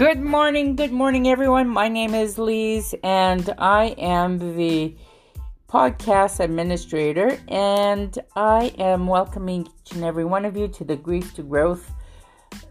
Good 0.00 0.22
morning, 0.22 0.76
good 0.76 0.92
morning, 0.92 1.28
everyone. 1.28 1.68
My 1.68 1.88
name 1.88 2.14
is 2.14 2.38
Lise, 2.38 2.94
and 3.04 3.54
I 3.58 3.88
am 3.98 4.38
the 4.56 4.96
podcast 5.68 6.40
administrator, 6.40 7.38
and 7.48 8.18
I 8.34 8.72
am 8.78 9.06
welcoming 9.06 9.66
each 9.66 9.92
and 9.92 10.02
every 10.02 10.24
one 10.24 10.46
of 10.46 10.56
you 10.56 10.68
to 10.68 10.84
the 10.84 10.96
Grief 10.96 11.34
to 11.34 11.42
Growth 11.42 11.92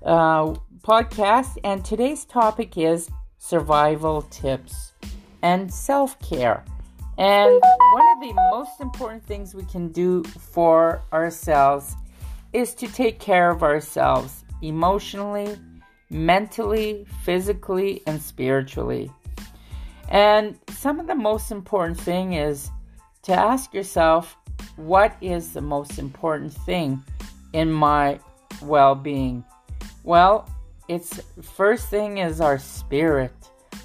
uh, 0.03 0.55
podcast. 0.81 1.59
And 1.63 1.85
today's 1.85 2.25
topic 2.25 2.79
is 2.79 3.11
survival 3.37 4.23
tips 4.23 4.93
and 5.43 5.71
self 5.71 6.17
care. 6.17 6.65
And 7.19 7.61
one 7.61 8.07
of 8.15 8.21
the 8.21 8.33
most 8.49 8.81
important 8.81 9.23
things 9.23 9.53
we 9.53 9.65
can 9.65 9.89
do 9.89 10.23
for 10.23 11.03
ourselves 11.13 11.95
is 12.53 12.73
to 12.73 12.87
take 12.87 13.19
care 13.19 13.51
of 13.51 13.61
ourselves 13.61 14.45
emotionally 14.63 15.59
mentally, 16.09 17.05
physically, 17.23 18.01
and 18.07 18.21
spiritually. 18.21 19.11
And 20.09 20.57
some 20.69 20.99
of 20.99 21.07
the 21.07 21.15
most 21.15 21.51
important 21.51 21.99
thing 21.99 22.33
is 22.33 22.71
to 23.23 23.33
ask 23.33 23.73
yourself, 23.73 24.37
what 24.75 25.15
is 25.21 25.53
the 25.53 25.61
most 25.61 25.99
important 25.99 26.53
thing 26.53 27.03
in 27.53 27.71
my 27.71 28.19
well-being? 28.61 29.43
Well, 30.03 30.49
it's 30.87 31.19
first 31.41 31.89
thing 31.89 32.17
is 32.17 32.41
our 32.41 32.57
spirit. 32.57 33.31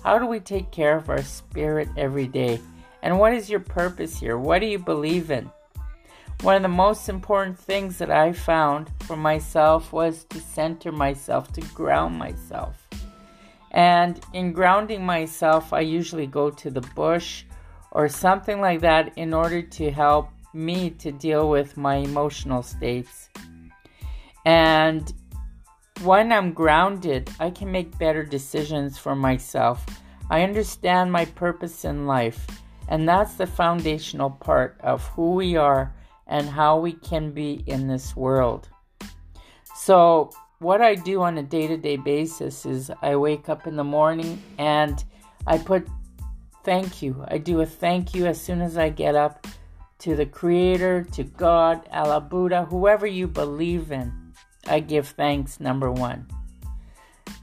How 0.02 0.18
do 0.18 0.26
we 0.26 0.40
take 0.40 0.70
care 0.70 0.96
of 0.96 1.10
our 1.10 1.22
spirit 1.22 1.88
every 1.96 2.26
day? 2.26 2.60
And 3.02 3.18
what 3.18 3.34
is 3.34 3.50
your 3.50 3.60
purpose 3.60 4.18
here? 4.18 4.38
What 4.38 4.60
do 4.60 4.66
you 4.66 4.78
believe 4.78 5.30
in? 5.30 5.50
One 6.42 6.56
of 6.56 6.62
the 6.62 6.68
most 6.68 7.08
important 7.08 7.58
things 7.58 7.98
that 7.98 8.10
I 8.10 8.32
found 8.32 8.90
for 9.00 9.16
myself 9.16 9.92
was 9.92 10.24
to 10.24 10.40
center 10.40 10.92
myself, 10.92 11.52
to 11.54 11.60
ground 11.72 12.18
myself. 12.18 12.86
And 13.70 14.20
in 14.32 14.52
grounding 14.52 15.04
myself, 15.04 15.72
I 15.72 15.80
usually 15.80 16.26
go 16.26 16.50
to 16.50 16.70
the 16.70 16.82
bush 16.94 17.44
or 17.90 18.08
something 18.08 18.60
like 18.60 18.80
that 18.80 19.12
in 19.16 19.32
order 19.32 19.62
to 19.62 19.90
help 19.90 20.28
me 20.52 20.90
to 20.90 21.10
deal 21.10 21.48
with 21.48 21.76
my 21.76 21.96
emotional 21.96 22.62
states. 22.62 23.30
And 24.44 25.12
when 26.02 26.32
I'm 26.32 26.52
grounded, 26.52 27.30
I 27.40 27.50
can 27.50 27.72
make 27.72 27.98
better 27.98 28.22
decisions 28.24 28.98
for 28.98 29.16
myself. 29.16 29.84
I 30.30 30.42
understand 30.42 31.10
my 31.10 31.24
purpose 31.24 31.84
in 31.84 32.06
life, 32.06 32.46
and 32.88 33.08
that's 33.08 33.34
the 33.34 33.46
foundational 33.46 34.30
part 34.30 34.78
of 34.82 35.06
who 35.08 35.32
we 35.32 35.56
are 35.56 35.94
and 36.26 36.48
how 36.48 36.78
we 36.78 36.92
can 36.92 37.32
be 37.32 37.62
in 37.66 37.88
this 37.88 38.16
world. 38.16 38.68
So, 39.76 40.30
what 40.58 40.80
I 40.80 40.94
do 40.94 41.22
on 41.22 41.36
a 41.36 41.42
day 41.42 41.66
to 41.66 41.76
day 41.76 41.96
basis 41.96 42.64
is 42.64 42.90
I 43.02 43.16
wake 43.16 43.48
up 43.48 43.66
in 43.66 43.76
the 43.76 43.84
morning 43.84 44.42
and 44.56 45.04
I 45.46 45.58
put 45.58 45.86
thank 46.62 47.02
you. 47.02 47.24
I 47.28 47.38
do 47.38 47.60
a 47.60 47.66
thank 47.66 48.14
you 48.14 48.26
as 48.26 48.40
soon 48.40 48.62
as 48.62 48.78
I 48.78 48.88
get 48.88 49.14
up 49.14 49.46
to 49.98 50.16
the 50.16 50.26
Creator, 50.26 51.06
to 51.12 51.24
God, 51.24 51.86
Allah, 51.92 52.20
Buddha, 52.20 52.64
whoever 52.64 53.06
you 53.06 53.28
believe 53.28 53.92
in. 53.92 54.12
I 54.66 54.80
give 54.80 55.08
thanks, 55.08 55.60
number 55.60 55.90
one. 55.90 56.26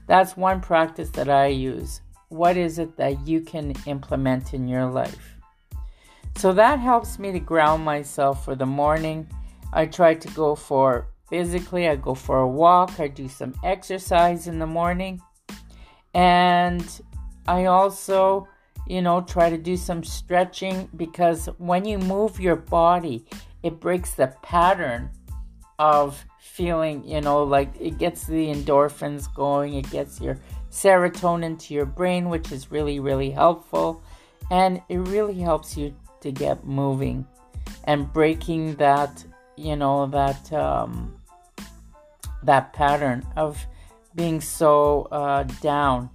That's 0.08 0.36
one 0.36 0.62
practice 0.62 1.10
that 1.12 1.30
I 1.30 1.48
use. 1.48 2.02
What 2.30 2.58
is 2.58 2.80
it 2.80 2.98
that 2.98 3.28
you 3.28 3.42
can 3.42 3.74
implement 3.86 4.54
in 4.54 4.68
your 4.68 4.86
life? 4.86 5.38
So 6.38 6.54
that 6.54 6.80
helps 6.80 7.20
me 7.20 7.32
to 7.32 7.40
ground 7.40 7.86
myself 7.86 8.46
for 8.46 8.56
the 8.56 8.66
morning. 8.66 9.28
I 9.74 9.86
try 9.86 10.16
to 10.16 10.28
go 10.30 10.56
for 10.56 11.08
physically, 11.30 11.88
I 11.88 11.96
go 11.96 12.14
for 12.14 12.40
a 12.40 12.48
walk, 12.48 13.00
I 13.00 13.08
do 13.08 13.30
some 13.30 13.54
exercise 13.64 14.48
in 14.48 14.60
the 14.60 14.68
morning. 14.68 15.22
And 16.14 16.86
I 17.48 17.66
also, 17.66 18.48
you 18.86 19.02
know, 19.02 19.22
try 19.22 19.50
to 19.50 19.58
do 19.58 19.78
some 19.78 20.04
stretching 20.04 20.90
because 20.96 21.48
when 21.58 21.86
you 21.86 21.98
move 21.98 22.40
your 22.40 22.58
body, 22.58 23.26
it 23.64 23.80
breaks 23.80 24.14
the 24.14 24.36
pattern 24.42 25.10
of 25.80 26.26
feeling, 26.40 27.08
you 27.08 27.22
know, 27.22 27.44
like 27.44 27.74
it 27.80 27.98
gets 27.98 28.26
the 28.26 28.48
endorphins 28.48 29.34
going, 29.34 29.76
it 29.76 29.90
gets 29.90 30.20
your 30.20 30.38
serotonin 30.70 31.58
to 31.60 31.74
your 31.74 31.86
brain, 31.86 32.30
which 32.30 32.52
is 32.52 32.72
really, 32.72 33.00
really 33.00 33.32
helpful. 33.32 34.04
And 34.50 34.82
it 34.90 34.98
really 34.98 35.40
helps 35.40 35.78
you 35.78 35.96
to 36.22 36.32
get 36.32 36.66
moving 36.66 37.26
and 37.86 38.12
breaking 38.12 38.76
that 38.76 39.24
you 39.58 39.76
know 39.76 40.08
that 40.08 40.52
um, 40.54 41.16
that 42.44 42.74
pattern 42.74 43.26
of 43.36 43.64
being 44.16 44.42
so 44.42 45.08
uh, 45.12 45.44
down. 45.62 46.10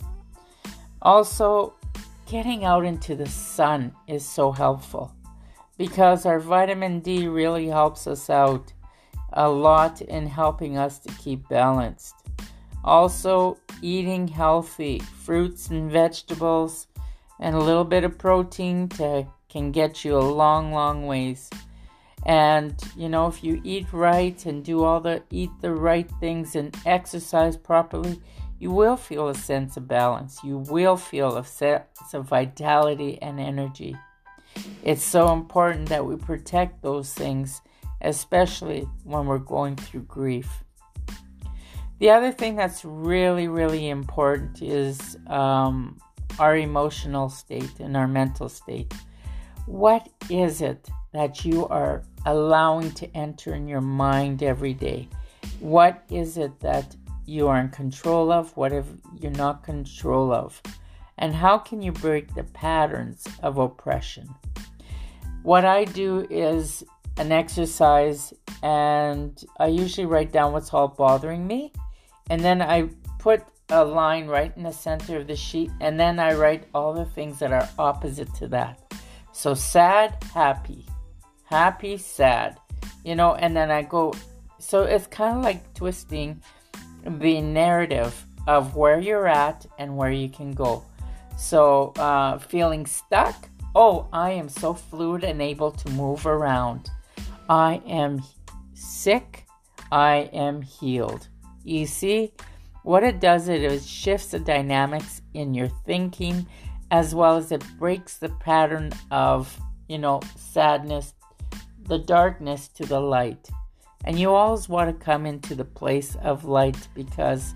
Also 1.02 1.74
getting 2.26 2.64
out 2.64 2.84
into 2.84 3.14
the 3.14 3.26
sun 3.26 3.92
is 4.08 4.24
so 4.24 4.50
helpful 4.50 5.14
because 5.78 6.26
our 6.26 6.40
vitamin 6.40 7.00
d 7.00 7.28
really 7.28 7.68
helps 7.68 8.06
us 8.06 8.28
out 8.28 8.72
a 9.34 9.48
lot 9.48 10.00
in 10.00 10.26
helping 10.26 10.76
us 10.76 10.98
to 10.98 11.12
keep 11.14 11.48
balanced. 11.48 12.14
Also 12.84 13.58
eating 13.82 14.26
healthy 14.26 14.98
fruits 14.98 15.68
and 15.68 15.90
vegetables 15.90 16.86
and 17.40 17.54
a 17.54 17.60
little 17.60 17.84
bit 17.84 18.04
of 18.04 18.16
protein 18.18 18.88
to 18.88 19.26
can 19.48 19.72
get 19.72 20.04
you 20.04 20.16
a 20.16 20.20
long, 20.20 20.72
long 20.72 21.06
ways. 21.06 21.50
And 22.24 22.74
you 22.96 23.08
know, 23.08 23.28
if 23.28 23.44
you 23.44 23.60
eat 23.64 23.86
right 23.92 24.44
and 24.46 24.64
do 24.64 24.82
all 24.82 25.00
the 25.00 25.22
eat 25.30 25.50
the 25.60 25.72
right 25.72 26.10
things 26.18 26.56
and 26.56 26.76
exercise 26.84 27.56
properly, 27.56 28.20
you 28.58 28.70
will 28.70 28.96
feel 28.96 29.28
a 29.28 29.34
sense 29.34 29.76
of 29.76 29.86
balance. 29.86 30.40
You 30.42 30.58
will 30.58 30.96
feel 30.96 31.36
a 31.36 31.44
sense 31.44 32.14
of 32.14 32.24
vitality 32.28 33.18
and 33.22 33.38
energy. 33.38 33.96
It's 34.82 35.02
so 35.02 35.32
important 35.32 35.88
that 35.90 36.04
we 36.04 36.16
protect 36.16 36.82
those 36.82 37.12
things, 37.12 37.60
especially 38.00 38.88
when 39.04 39.26
we're 39.26 39.38
going 39.38 39.76
through 39.76 40.02
grief. 40.02 40.64
The 41.98 42.10
other 42.10 42.32
thing 42.32 42.56
that's 42.56 42.84
really, 42.84 43.48
really 43.48 43.88
important 43.88 44.62
is 44.62 45.16
um, 45.28 45.98
our 46.38 46.56
emotional 46.56 47.28
state 47.28 47.80
and 47.80 47.96
our 47.96 48.08
mental 48.08 48.48
state. 48.48 48.92
What 49.66 50.08
is 50.30 50.62
it 50.62 50.88
that 51.12 51.44
you 51.44 51.66
are 51.66 52.04
allowing 52.24 52.92
to 52.92 53.16
enter 53.16 53.52
in 53.54 53.66
your 53.66 53.80
mind 53.80 54.42
every 54.42 54.72
day? 54.72 55.08
What 55.58 56.04
is 56.08 56.38
it 56.38 56.60
that 56.60 56.94
you 57.24 57.48
are 57.48 57.58
in 57.58 57.70
control 57.70 58.30
of? 58.30 58.56
What 58.56 58.72
if 58.72 58.86
you're 59.18 59.32
not 59.32 59.58
in 59.68 59.82
control 59.82 60.32
of? 60.32 60.62
And 61.18 61.34
how 61.34 61.58
can 61.58 61.82
you 61.82 61.90
break 61.90 62.32
the 62.34 62.44
patterns 62.44 63.26
of 63.42 63.58
oppression? 63.58 64.28
What 65.42 65.64
I 65.64 65.84
do 65.84 66.26
is 66.30 66.84
an 67.16 67.32
exercise, 67.32 68.32
and 68.62 69.42
I 69.58 69.66
usually 69.66 70.06
write 70.06 70.30
down 70.30 70.52
what's 70.52 70.72
all 70.72 70.88
bothering 70.88 71.44
me, 71.44 71.72
and 72.30 72.40
then 72.40 72.62
I 72.62 72.90
put 73.18 73.42
a 73.70 73.84
line 73.84 74.28
right 74.28 74.52
in 74.56 74.62
the 74.62 74.72
center 74.72 75.16
of 75.16 75.26
the 75.26 75.34
sheet, 75.34 75.70
and 75.80 75.98
then 75.98 76.20
I 76.20 76.34
write 76.34 76.68
all 76.72 76.92
the 76.92 77.04
things 77.04 77.40
that 77.40 77.52
are 77.52 77.68
opposite 77.78 78.32
to 78.34 78.48
that. 78.48 78.85
So 79.36 79.52
sad, 79.52 80.16
happy, 80.32 80.86
happy, 81.44 81.98
sad, 81.98 82.58
you 83.04 83.14
know, 83.14 83.34
and 83.34 83.54
then 83.54 83.70
I 83.70 83.82
go. 83.82 84.14
So 84.58 84.84
it's 84.84 85.06
kind 85.08 85.36
of 85.36 85.44
like 85.44 85.74
twisting 85.74 86.40
the 87.04 87.42
narrative 87.42 88.14
of 88.46 88.76
where 88.76 88.98
you're 88.98 89.26
at 89.26 89.66
and 89.78 89.94
where 89.94 90.10
you 90.10 90.30
can 90.30 90.52
go. 90.52 90.82
So 91.36 91.92
uh, 91.96 92.38
feeling 92.38 92.86
stuck, 92.86 93.50
oh, 93.74 94.08
I 94.10 94.30
am 94.30 94.48
so 94.48 94.72
fluid 94.72 95.22
and 95.22 95.42
able 95.42 95.70
to 95.70 95.90
move 95.90 96.26
around. 96.26 96.88
I 97.46 97.82
am 97.86 98.22
sick, 98.72 99.44
I 99.92 100.30
am 100.32 100.62
healed. 100.62 101.28
You 101.62 101.84
see, 101.84 102.32
what 102.84 103.04
it 103.04 103.20
does 103.20 103.48
it 103.48 103.62
is 103.62 103.86
shifts 103.86 104.28
the 104.28 104.38
dynamics 104.38 105.20
in 105.34 105.52
your 105.52 105.68
thinking 105.68 106.46
as 106.90 107.14
well 107.14 107.36
as 107.36 107.52
it 107.52 107.64
breaks 107.78 108.18
the 108.18 108.28
pattern 108.28 108.92
of, 109.10 109.58
you 109.88 109.98
know, 109.98 110.20
sadness, 110.36 111.14
the 111.84 111.98
darkness 111.98 112.68
to 112.68 112.84
the 112.86 113.00
light. 113.00 113.48
And 114.04 114.18
you 114.18 114.34
always 114.34 114.68
want 114.68 114.88
to 114.88 115.04
come 115.04 115.26
into 115.26 115.54
the 115.54 115.64
place 115.64 116.16
of 116.22 116.44
light 116.44 116.88
because 116.94 117.54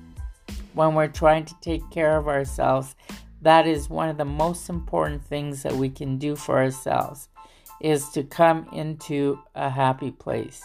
when 0.75 0.95
we're 0.95 1.09
trying 1.09 1.45
to 1.45 1.55
take 1.61 1.89
care 1.91 2.17
of 2.17 2.29
ourselves, 2.29 2.97
that 3.43 3.67
is 3.67 3.89
one 3.89 4.09
of 4.09 4.19
the 4.19 4.25
most 4.25 4.69
important 4.69 5.25
things 5.25 5.63
that 5.63 5.75
we 5.75 5.89
can 5.89 6.19
do 6.19 6.37
for 6.37 6.59
ourselves 6.59 7.29
is 7.81 8.11
to 8.11 8.23
come 8.23 8.69
into 8.73 9.39
a 9.55 9.71
happy 9.71 10.11
place. 10.11 10.63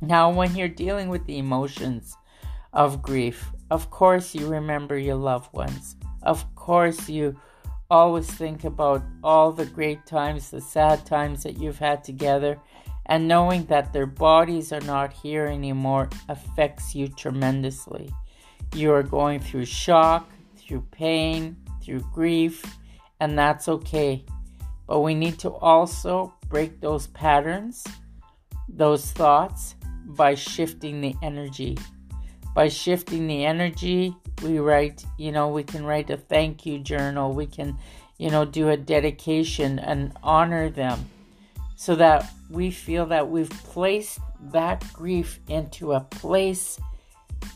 Now, 0.00 0.30
when 0.30 0.54
you're 0.54 0.68
dealing 0.68 1.08
with 1.08 1.24
the 1.24 1.38
emotions 1.38 2.16
of 2.72 3.00
grief, 3.00 3.50
of 3.70 3.90
course 3.90 4.34
you 4.34 4.46
remember 4.46 4.98
your 4.98 5.14
loved 5.14 5.52
ones. 5.54 5.96
Of 6.24 6.54
course, 6.54 7.08
you 7.08 7.38
always 7.90 8.26
think 8.26 8.64
about 8.64 9.02
all 9.22 9.52
the 9.52 9.66
great 9.66 10.06
times, 10.06 10.50
the 10.50 10.60
sad 10.60 11.04
times 11.06 11.42
that 11.42 11.58
you've 11.58 11.78
had 11.78 12.02
together, 12.02 12.58
and 13.06 13.28
knowing 13.28 13.66
that 13.66 13.92
their 13.92 14.06
bodies 14.06 14.72
are 14.72 14.80
not 14.80 15.12
here 15.12 15.46
anymore 15.46 16.08
affects 16.28 16.94
you 16.94 17.08
tremendously. 17.08 18.12
You 18.74 18.92
are 18.92 19.02
going 19.02 19.40
through 19.40 19.66
shock, 19.66 20.28
through 20.56 20.86
pain, 20.90 21.56
through 21.82 22.04
grief, 22.12 22.64
and 23.20 23.38
that's 23.38 23.68
okay. 23.68 24.24
But 24.86 25.00
we 25.00 25.14
need 25.14 25.38
to 25.40 25.50
also 25.50 26.34
break 26.48 26.80
those 26.80 27.06
patterns, 27.08 27.84
those 28.68 29.12
thoughts, 29.12 29.74
by 30.06 30.34
shifting 30.34 31.00
the 31.00 31.14
energy. 31.22 31.76
By 32.54 32.68
shifting 32.68 33.26
the 33.26 33.44
energy, 33.44 34.16
we 34.42 34.58
write, 34.58 35.04
you 35.18 35.32
know, 35.32 35.48
we 35.48 35.62
can 35.62 35.84
write 35.84 36.10
a 36.10 36.16
thank 36.16 36.66
you 36.66 36.78
journal. 36.78 37.32
We 37.32 37.46
can, 37.46 37.78
you 38.18 38.30
know, 38.30 38.44
do 38.44 38.68
a 38.68 38.76
dedication 38.76 39.78
and 39.78 40.12
honor 40.22 40.68
them 40.70 41.08
so 41.76 41.94
that 41.96 42.30
we 42.50 42.70
feel 42.70 43.06
that 43.06 43.28
we've 43.28 43.50
placed 43.50 44.18
that 44.52 44.84
grief 44.92 45.40
into 45.48 45.92
a 45.92 46.00
place 46.00 46.78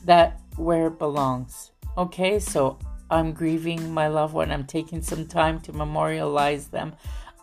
that 0.04 0.40
where 0.56 0.88
it 0.88 0.98
belongs. 0.98 1.70
Okay, 1.96 2.38
so 2.38 2.78
I'm 3.10 3.32
grieving 3.32 3.92
my 3.92 4.08
loved 4.08 4.34
one. 4.34 4.50
I'm 4.50 4.66
taking 4.66 5.02
some 5.02 5.26
time 5.26 5.60
to 5.62 5.72
memorialize 5.72 6.68
them. 6.68 6.94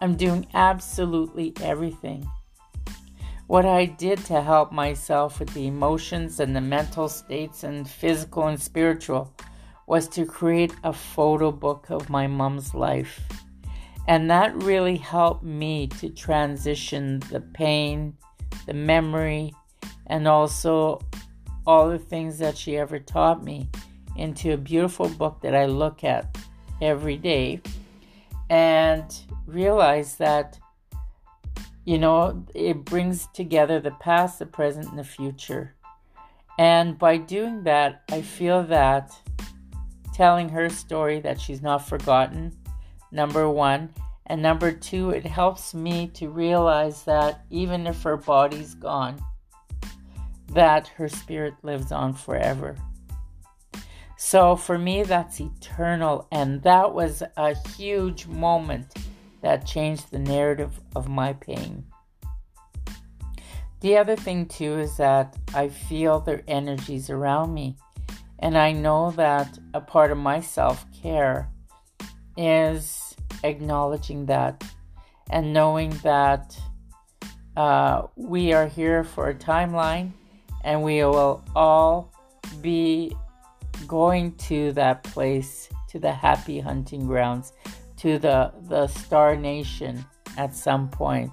I'm 0.02 0.16
doing 0.16 0.48
absolutely 0.54 1.54
everything. 1.62 2.30
What 3.48 3.66
I 3.66 3.86
did 3.86 4.26
to 4.26 4.42
help 4.42 4.72
myself 4.72 5.40
with 5.40 5.54
the 5.54 5.68
emotions 5.68 6.40
and 6.40 6.56
the 6.56 6.62
mental 6.62 7.08
states 7.08 7.64
and 7.64 7.88
physical 7.88 8.48
and 8.48 8.60
spiritual 8.60 9.34
was 9.86 10.08
to 10.10 10.26
create 10.26 10.74
a 10.84 10.92
photo 10.92 11.52
book 11.52 11.92
of 11.92 12.10
my 12.10 12.26
mom's 12.26 12.74
life. 12.74 13.22
And 14.08 14.30
that 14.32 14.56
really 14.64 14.98
helped 14.98 15.44
me 15.44 15.88
to 16.00 16.10
transition 16.10 17.20
the 17.32 17.42
pain, 17.42 18.18
the 18.66 18.74
memory, 18.74 19.54
and 20.08 20.28
also 20.28 21.02
all 21.68 21.90
the 21.90 22.00
things 22.00 22.40
that 22.40 22.58
she 22.58 22.78
ever 22.78 23.00
taught 23.00 23.44
me 23.44 23.70
into 24.16 24.54
a 24.54 24.58
beautiful 24.58 25.10
book 25.10 25.42
that 25.42 25.56
I 25.56 25.66
look 25.66 26.04
at 26.04 26.36
every 26.82 27.18
day 27.18 27.62
and 28.50 29.04
realize 29.46 30.16
that, 30.18 30.60
you 31.86 32.00
know, 32.00 32.44
it 32.56 32.84
brings 32.84 33.28
together 33.28 33.80
the 33.80 33.92
past, 33.92 34.40
the 34.40 34.46
present, 34.46 34.90
and 34.90 34.98
the 34.98 35.04
future. 35.04 35.76
And 36.58 36.98
by 36.98 37.18
doing 37.18 37.64
that, 37.64 38.04
I 38.12 38.22
feel 38.22 38.64
that 38.64 39.16
telling 40.14 40.50
her 40.50 40.70
story 40.70 41.20
that 41.20 41.40
she's 41.40 41.62
not 41.62 41.88
forgotten, 41.88 42.58
number 43.12 43.50
one. 43.50 43.94
And 44.28 44.42
number 44.42 44.72
two, 44.72 45.12
it 45.12 45.26
helps 45.26 45.76
me 45.76 46.08
to 46.16 46.30
realize 46.30 47.04
that 47.04 47.46
even 47.52 47.86
if 47.86 48.02
her 48.02 48.18
body's 48.18 48.74
gone, 48.74 49.24
that 50.54 50.88
her 50.88 51.08
spirit 51.08 51.54
lives 51.62 51.92
on 51.92 52.14
forever. 52.14 52.76
So 54.18 54.56
for 54.56 54.80
me, 54.80 55.04
that's 55.04 55.40
eternal. 55.40 56.28
And 56.32 56.64
that 56.64 56.94
was 56.94 57.22
a 57.38 57.54
huge 57.76 58.26
moment 58.26 58.88
that 59.46 59.64
changed 59.64 60.10
the 60.10 60.18
narrative 60.18 60.82
of 60.96 61.08
my 61.08 61.32
pain. 61.34 61.86
The 63.82 63.96
other 63.96 64.16
thing, 64.16 64.48
too, 64.48 64.80
is 64.80 64.98
that 64.98 65.38
I 65.54 65.70
feel 65.70 66.20
their 66.20 66.42
energies 66.48 67.12
around 67.12 67.54
me. 67.54 67.76
And 68.40 68.58
I 68.58 68.72
know 68.72 69.12
that 69.12 69.60
a 69.76 69.82
part 69.82 70.12
of 70.12 70.18
my 70.18 70.40
self 70.40 70.84
care 70.92 71.48
is 72.36 73.16
acknowledging 73.44 74.26
that 74.26 74.64
and 75.30 75.54
knowing 75.54 75.92
that 76.02 76.58
uh, 77.56 78.08
we 78.16 78.52
are 78.52 78.68
here 78.68 79.04
for 79.04 79.30
a 79.30 79.36
timeline 79.36 80.10
and 80.64 80.82
we 80.82 81.04
will 81.04 81.46
all 81.56 82.12
be 82.62 83.16
going 83.86 84.34
to 84.50 84.72
that 84.72 85.04
place, 85.04 85.70
to 85.90 86.00
the 86.00 86.12
happy 86.12 86.60
hunting 86.60 87.06
grounds, 87.06 87.54
to 87.98 88.20
the, 88.20 88.52
the 88.68 88.88
star 88.88 89.36
nation 89.36 90.06
at 90.38 90.54
some 90.54 90.90
point. 90.90 91.32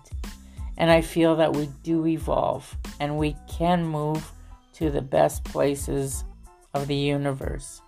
And 0.78 0.90
I 0.90 1.00
feel 1.00 1.36
that 1.36 1.54
we 1.54 1.68
do 1.82 2.06
evolve 2.06 2.76
and 3.00 3.18
we 3.18 3.36
can 3.48 3.84
move 3.84 4.32
to 4.74 4.90
the 4.90 5.02
best 5.02 5.44
places 5.44 6.24
of 6.74 6.86
the 6.88 6.96
universe. 6.96 7.82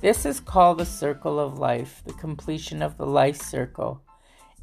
This 0.00 0.26
is 0.26 0.38
called 0.38 0.78
the 0.78 0.86
circle 0.86 1.40
of 1.40 1.58
life, 1.58 2.02
the 2.04 2.12
completion 2.12 2.82
of 2.82 2.96
the 2.98 3.06
life 3.06 3.40
circle. 3.40 4.02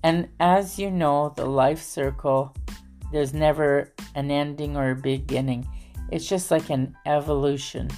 And 0.04 0.30
as 0.40 0.80
you 0.80 0.90
know, 0.92 1.34
the 1.36 1.46
life 1.46 1.82
circle, 1.82 2.56
there's 3.12 3.34
never 3.34 3.92
an 4.16 4.32
ending 4.32 4.78
or 4.78 4.92
a 4.92 4.96
beginning. 4.96 5.68
It's 6.12 6.28
just 6.28 6.52
like 6.52 6.70
an 6.70 6.96
evolution. 7.06 7.90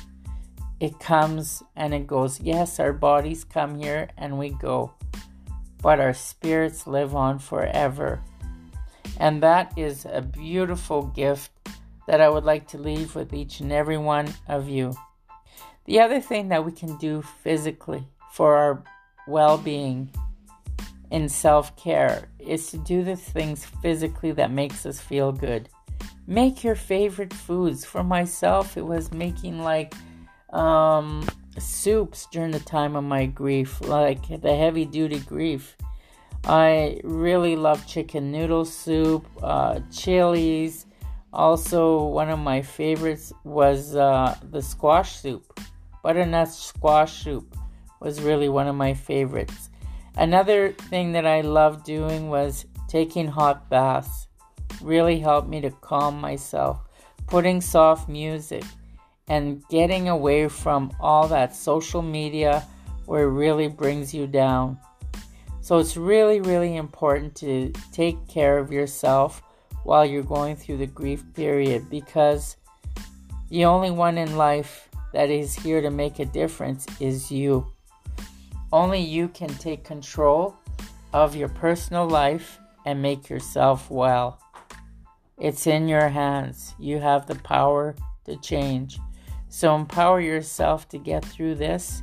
It 0.79 0.99
comes 0.99 1.63
and 1.75 1.93
it 1.93 2.07
goes. 2.07 2.39
Yes, 2.39 2.79
our 2.79 2.93
bodies 2.93 3.43
come 3.43 3.75
here 3.75 4.09
and 4.17 4.37
we 4.37 4.49
go, 4.49 4.93
but 5.83 5.99
our 5.99 6.13
spirits 6.13 6.87
live 6.87 7.13
on 7.13 7.37
forever. 7.37 8.21
And 9.19 9.43
that 9.43 9.77
is 9.77 10.07
a 10.09 10.21
beautiful 10.21 11.03
gift 11.03 11.51
that 12.07 12.21
I 12.21 12.29
would 12.29 12.45
like 12.45 12.67
to 12.69 12.77
leave 12.77 13.15
with 13.15 13.33
each 13.33 13.59
and 13.59 13.71
every 13.71 13.97
one 13.97 14.33
of 14.47 14.67
you. 14.67 14.95
The 15.85 15.99
other 15.99 16.21
thing 16.21 16.47
that 16.49 16.65
we 16.65 16.71
can 16.71 16.97
do 16.97 17.21
physically 17.21 18.07
for 18.31 18.55
our 18.55 18.83
well 19.27 19.57
being 19.57 20.09
in 21.11 21.29
self 21.29 21.75
care 21.75 22.29
is 22.39 22.71
to 22.71 22.77
do 22.77 23.03
the 23.03 23.15
things 23.15 23.65
physically 23.65 24.31
that 24.31 24.51
makes 24.51 24.85
us 24.85 24.99
feel 24.99 25.31
good. 25.31 25.69
Make 26.25 26.63
your 26.63 26.75
favorite 26.75 27.33
foods. 27.33 27.83
For 27.83 28.03
myself, 28.03 28.77
it 28.77 28.85
was 28.85 29.11
making 29.11 29.61
like 29.61 29.93
um, 30.51 31.27
soups 31.59 32.27
during 32.31 32.51
the 32.51 32.59
time 32.59 32.95
of 32.95 33.03
my 33.03 33.25
grief, 33.25 33.81
like 33.81 34.41
the 34.41 34.55
heavy 34.55 34.85
duty 34.85 35.19
grief. 35.19 35.77
I 36.45 36.99
really 37.03 37.55
love 37.55 37.87
chicken 37.87 38.31
noodle 38.31 38.65
soup, 38.65 39.25
uh, 39.41 39.79
chilies. 39.91 40.85
Also, 41.31 42.03
one 42.05 42.29
of 42.29 42.39
my 42.39 42.61
favorites 42.61 43.31
was 43.43 43.95
uh, 43.95 44.35
the 44.51 44.61
squash 44.61 45.15
soup. 45.17 45.59
Butternut 46.03 46.49
squash 46.49 47.23
soup 47.23 47.55
was 48.01 48.21
really 48.21 48.49
one 48.49 48.67
of 48.67 48.75
my 48.75 48.93
favorites. 48.93 49.69
Another 50.17 50.73
thing 50.73 51.13
that 51.13 51.25
I 51.25 51.41
loved 51.41 51.85
doing 51.85 52.29
was 52.29 52.65
taking 52.87 53.27
hot 53.27 53.69
baths 53.69 54.27
really 54.81 55.19
helped 55.19 55.47
me 55.47 55.61
to 55.61 55.71
calm 55.71 56.19
myself. 56.19 56.81
Putting 57.27 57.61
soft 57.61 58.09
music 58.09 58.63
and 59.27 59.63
getting 59.69 60.09
away 60.09 60.47
from 60.47 60.91
all 60.99 61.27
that 61.27 61.55
social 61.55 62.01
media 62.01 62.65
where 63.05 63.23
it 63.23 63.31
really 63.31 63.67
brings 63.67 64.13
you 64.13 64.27
down. 64.27 64.77
So 65.61 65.77
it's 65.77 65.95
really, 65.95 66.41
really 66.41 66.75
important 66.75 67.35
to 67.35 67.71
take 67.91 68.27
care 68.27 68.57
of 68.57 68.71
yourself 68.71 69.41
while 69.83 70.05
you're 70.05 70.23
going 70.23 70.55
through 70.55 70.77
the 70.77 70.87
grief 70.87 71.23
period 71.33 71.89
because 71.89 72.57
the 73.49 73.65
only 73.65 73.91
one 73.91 74.17
in 74.17 74.35
life 74.35 74.89
that 75.13 75.29
is 75.29 75.55
here 75.55 75.81
to 75.81 75.91
make 75.91 76.19
a 76.19 76.25
difference 76.25 76.85
is 76.99 77.31
you. 77.31 77.67
Only 78.71 78.99
you 78.99 79.27
can 79.27 79.49
take 79.49 79.83
control 79.83 80.55
of 81.13 81.35
your 81.35 81.49
personal 81.49 82.07
life 82.07 82.59
and 82.85 83.01
make 83.01 83.29
yourself 83.29 83.89
well. 83.89 84.39
It's 85.37 85.67
in 85.67 85.87
your 85.87 86.09
hands. 86.09 86.73
You 86.79 86.99
have 86.99 87.27
the 87.27 87.35
power 87.35 87.95
to 88.25 88.37
change. 88.37 88.99
So 89.53 89.75
empower 89.75 90.19
yourself 90.19 90.89
to 90.89 90.97
get 90.97 91.23
through 91.23 91.53
this 91.55 92.01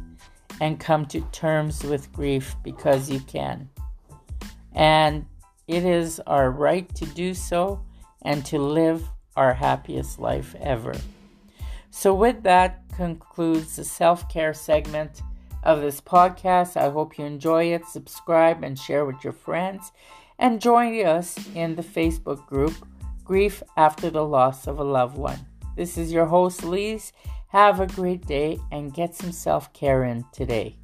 and 0.61 0.79
come 0.79 1.05
to 1.07 1.21
terms 1.33 1.83
with 1.83 2.13
grief 2.13 2.55
because 2.63 3.11
you 3.11 3.19
can. 3.19 3.69
And 4.73 5.27
it 5.67 5.85
is 5.85 6.21
our 6.29 6.53
right 6.53 6.89
to 6.95 7.07
do 7.07 7.35
so 7.35 7.83
and 8.23 8.47
to 8.47 8.61
live 8.61 9.05
our 9.35 9.53
happiest 9.53 10.21
life 10.21 10.55
ever. 10.61 10.95
So, 11.91 12.15
with 12.15 12.45
that 12.45 12.85
concludes 12.95 13.75
the 13.75 13.85
self 13.85 14.29
care 14.29 14.55
segment 14.55 15.21
of 15.65 15.81
this 15.81 16.01
podcast. 16.01 16.77
I 16.77 16.89
hope 16.89 17.19
you 17.19 17.25
enjoy 17.25 17.73
it. 17.75 17.85
Subscribe 17.85 18.63
and 18.63 18.79
share 18.79 19.05
with 19.05 19.25
your 19.25 19.33
friends. 19.33 19.91
And 20.39 20.61
join 20.61 20.95
us 21.05 21.37
in 21.57 21.75
the 21.75 21.83
Facebook 21.83 22.47
group 22.47 22.75
grief 23.25 23.61
after 23.77 24.09
the 24.09 24.25
loss 24.25 24.69
of 24.69 24.79
a 24.79 24.85
loved 24.85 25.19
one. 25.19 25.47
This 25.77 25.99
is 25.99 26.13
your 26.13 26.27
host, 26.27 26.63
Lise. 26.63 27.13
Have 27.51 27.81
a 27.81 27.87
great 27.87 28.27
day 28.27 28.61
and 28.71 28.95
get 28.95 29.17
some 29.17 29.33
self 29.33 29.73
care 29.73 30.05
in 30.05 30.25
today. 30.33 30.77